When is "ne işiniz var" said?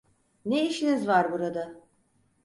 0.45-1.31